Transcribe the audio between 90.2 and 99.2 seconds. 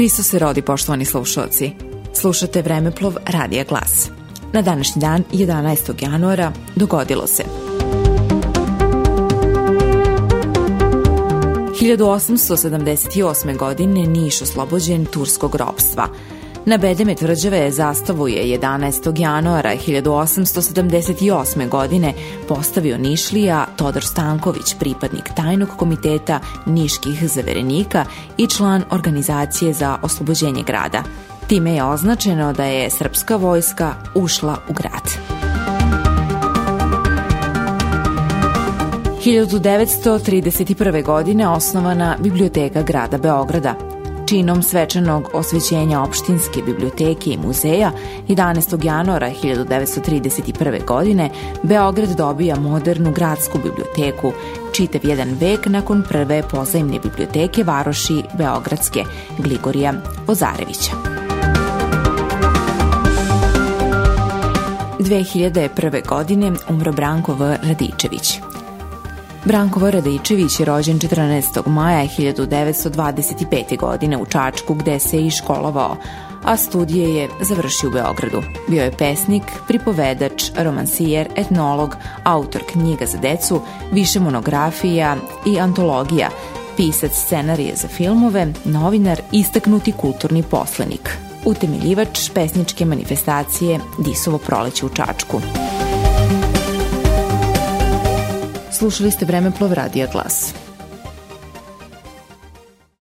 poslenik, utemeljivač pesničke manifestacije Disovo proleće u Čačku. Slušali